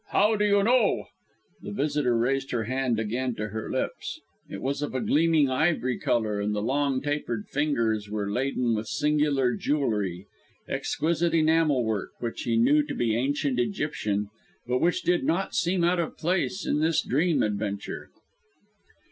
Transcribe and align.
How 0.09 0.35
do 0.35 0.43
you 0.43 0.63
know" 0.63 1.09
The 1.61 1.71
visitor 1.71 2.17
raised 2.17 2.49
her 2.49 2.63
hand 2.63 2.99
again 2.99 3.35
to 3.35 3.49
her 3.49 3.69
lips. 3.69 4.19
It 4.49 4.59
was 4.59 4.81
of 4.81 4.95
a 4.95 4.99
gleaming 4.99 5.47
ivory 5.51 5.99
colour, 5.99 6.39
and 6.41 6.55
the 6.55 6.61
long 6.63 7.03
tapered 7.03 7.47
fingers 7.49 8.09
were 8.09 8.31
laden 8.31 8.73
with 8.73 8.87
singular 8.87 9.53
jewellery 9.53 10.25
exquisite 10.67 11.35
enamel 11.35 11.85
work, 11.85 12.13
which 12.17 12.41
he 12.41 12.57
knew 12.57 12.81
to 12.81 12.95
be 12.95 13.15
Ancient 13.15 13.59
Egyptian, 13.59 14.29
but 14.65 14.79
which 14.79 15.03
did 15.03 15.23
not 15.23 15.53
seem 15.53 15.83
out 15.83 15.99
of 15.99 16.17
place 16.17 16.65
in 16.65 16.79
this 16.79 17.03
dream 17.03 17.43
adventure. 17.43 18.09